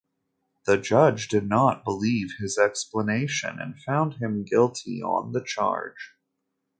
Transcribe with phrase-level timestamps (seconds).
[0.65, 6.15] The judge did not believe his explanation and found him guilty on the charge.